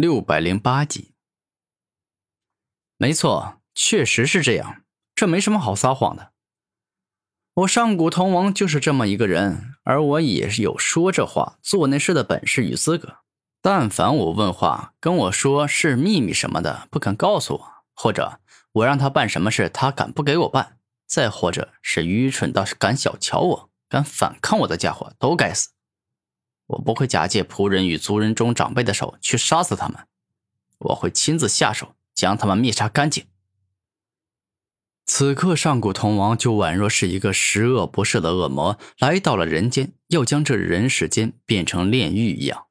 [0.00, 1.12] 六百零八集，
[2.96, 4.80] 没错，确实是这样，
[5.14, 6.32] 这没什么好撒谎的。
[7.52, 13.18] 我上古铜王就是这么一个人，而我也是有说这话、做那事的本事与资格。
[13.60, 18.40] 但凡我问话，跟我说是秘密什么的，不肯告诉我，或者
[18.72, 25.68] 我让他办什么事，他敢不给我办，再或者是愚蠢到敢小瞧我、敢反抗我的家伙，都该死。
[26.70, 30.06] 我不会假借仆人与族人中长辈的手去杀死他们，
[30.78, 33.26] 我会亲自下手将他们灭杀干净。
[35.04, 42.66] 此刻，上古铜王就宛若是一个十恶不赦的恶魔，来到了人间，要将这人世间变成炼狱一样。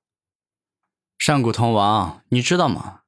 [1.18, 3.02] 上古铜王，你知道吗？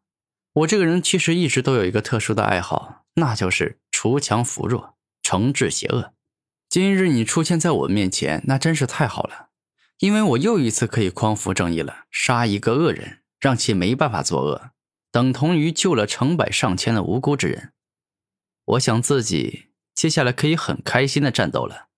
[0.52, 6.12] 我这个人其实一直都有一个特殊的爱好，那就是锄强扶弱，惩治邪恶。
[6.68, 9.51] 今日你出现在我面前，那真是太好了。
[10.02, 14.72] 因为我又一次可以匡扶正义了，杀一个恶人，让其没办法作恶，
[15.12, 17.74] 等同于救了成百上千的无辜之人。
[18.66, 21.90] 我想自己接下来可以很开心的战斗了。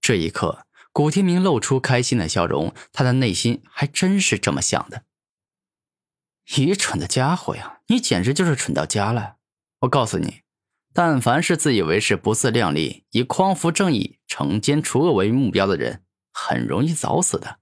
[0.00, 5.04] 这一刻，古天明露出开心的笑容，他的内心还真是这么想的。
[6.56, 9.36] 愚蠢的家伙呀，你简直就是蠢到家了！
[9.82, 10.40] 我告诉你。
[10.92, 17.58] 但凡是自以为是、不自量力、以匡扶正义、惩奸除恶为目标的人，很容易早死的。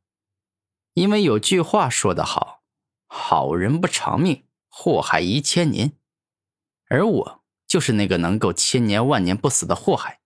[0.94, 2.62] 因为有句话说得好
[3.06, 5.92] ：“好人不长命，祸害一千年。”
[6.90, 10.20] 而我就是那个能够千年万年不死的祸害。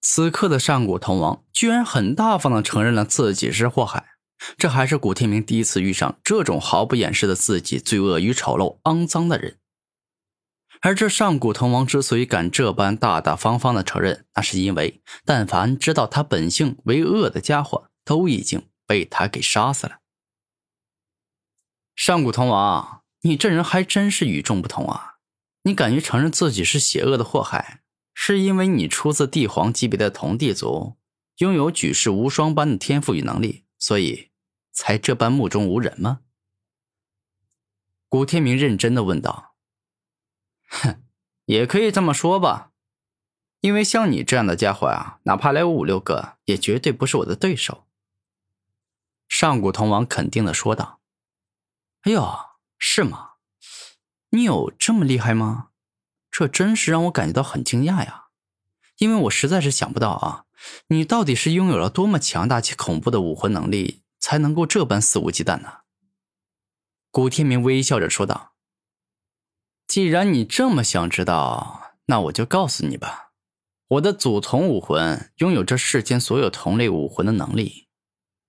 [0.00, 4.16] 此刻的上古铜王居然很大方的承认了自己是祸害，
[4.58, 9.60] 这还是古天明第一次遇上这种毫不掩饰的自己罪恶与丑陋、肮脏的人。
[10.82, 20.00] 而这上古铜王之所以敢这般大大方方的承认，那是因为但凡知道他本性为恶的家伙，都已经被他给杀死了。
[21.94, 25.18] 上古铜王，你这人还真是与众不同啊！
[25.62, 27.82] 你敢于承认自己是邪恶的祸害，
[28.12, 30.96] 是因为你出自帝皇级别的同帝族，
[31.36, 34.30] 拥有举世无双般的天赋与能力，所以
[34.72, 36.22] 才这般目中无人吗？
[38.08, 39.51] 古天明认真的问道。
[40.72, 41.02] 哼，
[41.44, 42.72] 也可以这么说吧，
[43.60, 47.86] 因为像你这样的家伙啊，哪怕来五六个，也绝对不是我的对手。
[49.28, 51.00] 上古铜王肯定的说道
[52.02, 52.36] ：“哎呦，
[52.78, 53.32] 是吗？
[54.30, 55.68] 你有这么厉害吗？
[56.30, 58.28] 这真是让我感觉到很惊讶呀，
[58.98, 60.44] 因为我实在是想不到啊，
[60.88, 65.80] 你到底是拥有了多么强大且恐怖的武魂能力，才能够这般肆无忌惮呢？”
[67.10, 68.51] 古天明微笑着说道。
[69.92, 73.32] 既然你这么想知道，那我就告诉你吧。
[73.88, 77.88] 我的祖宗武魂拥有这世间所有同类武魂的能力，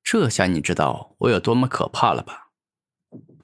[0.01, 2.51] 这下你知道我有多么可怕了吧？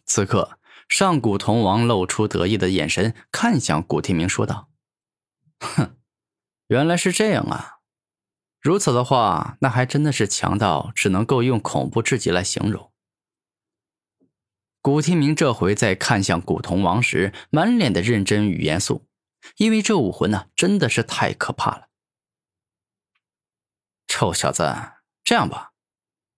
[0.05, 4.69] 此刻，上古铜王露出得意的眼神，看向古天明，说道
[5.59, 5.97] ：“哼，
[6.67, 7.79] 原来是这样啊！
[8.61, 12.88] 如此的话，那还真的是强到只能够用恐怖至极来形容。”
[14.81, 19.05] 古天明这回在看向古铜王时，满脸的认真与严肃，
[19.57, 21.89] 因为这武魂呢，真的是太可怕了。
[24.07, 24.73] 臭小子，
[25.21, 25.73] 这样吧，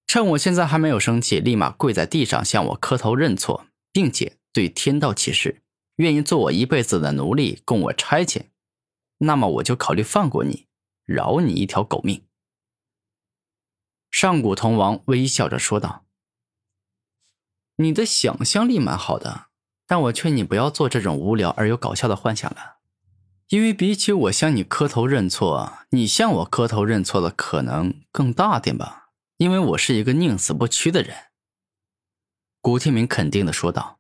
[0.08, 5.62] 趁我现在还没有生气，立马跪在地上向我磕头认错，并且对天道起誓，
[5.98, 8.48] 愿意做我一辈子的奴隶，供我差遣，
[9.20, 10.66] 那么我就考虑放过你，
[11.06, 12.26] 饶你一条狗命。
[14.10, 16.06] 上古铜王微笑着说道。
[17.78, 19.48] 你的想象力蛮好的，
[19.88, 22.78] 但我劝你不要做这种无聊而又搞笑的幻想了，
[23.50, 29.10] 因为比起我向你磕头认错，你向我磕头认错的可能更大点吧？
[29.38, 31.16] 因为我是一个宁死不屈的人。”
[32.62, 34.00] 古天明肯定的说道。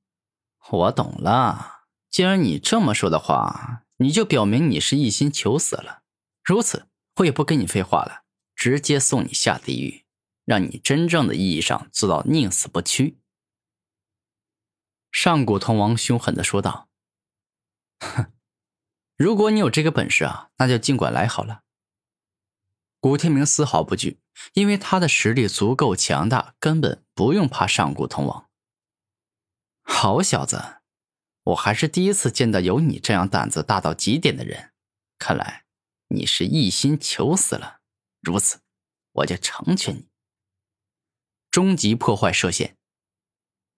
[0.70, 6.02] “我懂了，既然你这么说的话，你就表明你是一心求死了。
[6.44, 10.04] 如此，我也不跟你废话了，直接送你下地狱。”
[10.48, 13.18] 让你真正的意义上做到宁死不屈。”
[15.12, 16.88] 上古铜王凶狠的说道。
[18.00, 18.32] “哼，
[19.16, 21.64] 如果你有这个本事啊，那就尽管来好了。”
[22.98, 24.18] 古天明丝毫不惧，
[24.54, 28.48] 因为他的实力足够强大，根本不用怕上古铜王。
[29.82, 30.80] 好小子，
[31.44, 34.72] 我还是第一次见到有你这样胆子大到极点的人。
[35.18, 35.64] 看来
[36.08, 37.80] 你是一心求死了，
[38.20, 38.60] 如此，
[39.12, 40.08] 我就成全你。
[41.50, 42.76] 终极破坏射线！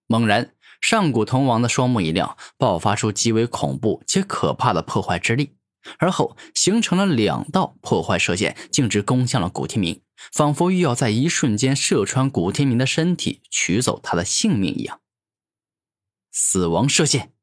[0.07, 5.55] 猛然，上古铜王的双目一亮，爆发出极为恐怖且可怕的破坏之力，
[5.99, 10.01] 而后形成了两道破坏射线，径直攻向了古天明，
[10.33, 14.99] 仿佛欲要在一瞬间射穿古天明的身体，取走他的性命一样。
[16.31, 17.33] 死亡射线。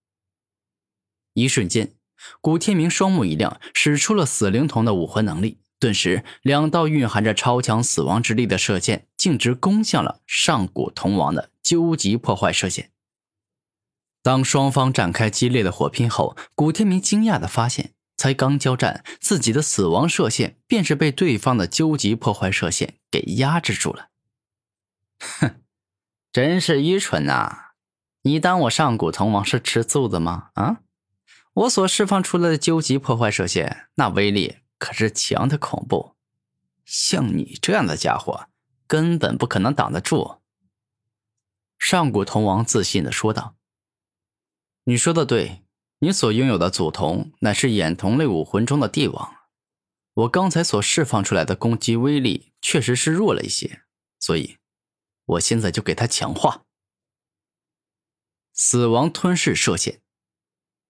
[1.34, 1.94] 一瞬间，
[2.40, 12.92] 古天明双目一亮，使出了死灵童的武魂能力，顿时两道蕴含着超强死亡之力的射线，径直攻向了上古铜王的究极破坏射线。
[14.22, 24.08] 当双方展开激烈的火拼后，古天明惊讶的发现，才刚交战，自己的死亡射线便是被对方的究极破坏射线给压制住了。
[25.18, 25.62] 哼，
[26.32, 27.72] 真是愚蠢呐！
[28.22, 30.50] 你当我上古铜王是吃素的吗？
[30.54, 30.80] 啊，
[31.54, 36.14] 我所释放出来的究极破坏射线，那威力可是强的恐怖，
[36.84, 38.46] 像你这样的家伙，
[38.88, 40.40] 根本不可能挡得住。
[41.78, 43.54] 上古铜王自信的说道。
[44.84, 45.62] 你说的对，
[45.98, 49.36] 你所拥有的祖铜乃是眼瞳类武魂中的帝王。
[50.14, 53.82] 我刚才所释放出来的攻击威力确实是弱了一些，
[54.18, 54.56] 所以，
[55.26, 56.64] 我现在就给他强化。
[58.52, 60.00] 死亡吞噬射线，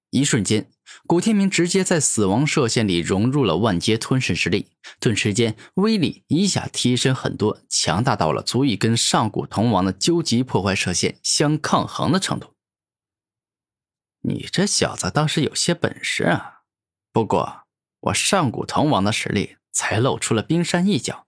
[0.08, 0.70] 一瞬间，
[1.06, 12.54] 古天明直接在死亡射线里融入了万阶吞噬之力，顿时间威力一下提升很多，强大到了足以跟上古铜王的究极破坏射线相抗衡的程度。
[14.22, 16.62] 你这小子倒是有些本事啊！
[17.12, 17.62] 不过
[18.00, 21.26] 我上古铜王的实力才露出了冰山一角，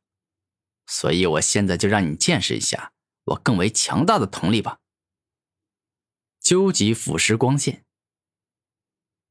[0.87, 2.93] 所以我现在就让你见识一下
[3.25, 4.79] 我更为强大的铜力吧。
[6.41, 7.85] 究极腐蚀光线。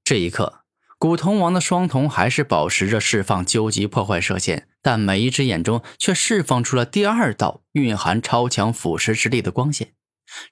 [0.10, 0.64] 这一刻，
[0.98, 9.94] 古铜王的双瞳还是保持着释放究极破坏射线，但每一只眼中却释放出了第二道蕴含超强腐蚀之力的光线。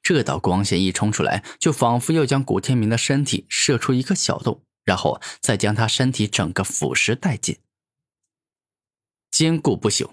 [0.03, 7.57] 这道光线一冲出来，就仿佛要将古天明的身体射出一个小洞，然后再将他身体整个腐蚀殆尽。
[9.31, 10.11] 坚固不朽。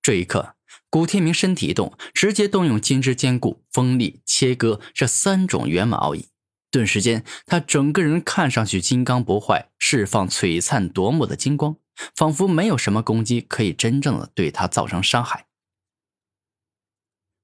[0.00, 0.54] 这一刻，
[0.88, 6.28] 古天明身体一动，直接动用金之坚固、锋利、切割这三种圆满奥义，
[6.70, 11.76] 顿时间，他整个人看上去金刚不坏，释放璀璨夺目的金光，
[12.14, 15.46] 仿佛没有什么攻击可以真正的对他造成伤害。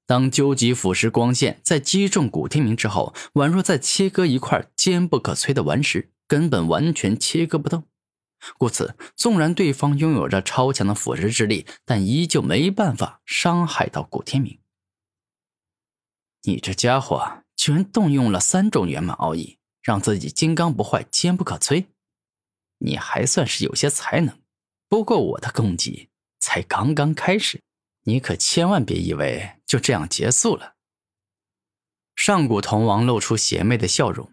[0.06, 7.84] 当究极腐蚀光线在击中古天明之后，宛若在切割一块坚不可摧的顽石，根本完全切割不动。
[8.58, 14.58] 故此，纵然对方拥有着超强的腐蚀之力，但依旧没办法伤害到古天明。
[16.42, 21.86] 你这家伙居然动用了三种圆满奥义，让自己金刚不坏、坚不可摧，
[22.76, 24.38] 你还算是有些才能。
[24.86, 27.62] 不过我的攻击才刚刚开始。
[28.02, 30.74] 你可千万别以为就这样结束了。
[32.14, 34.30] 上古铜王露出邪魅的笑容，